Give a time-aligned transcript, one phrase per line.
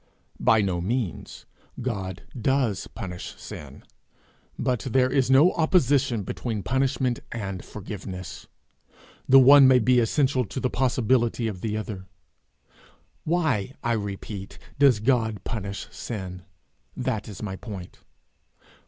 [0.39, 1.45] 'By no means;
[1.79, 3.83] God does punish sin,
[4.57, 8.47] but there is no opposition between punishment and forgiveness.
[9.29, 12.07] The one may be essential to the possibility of the other.
[13.25, 16.45] Why, I repeat, does God punish sin?
[16.97, 17.99] That is my point.'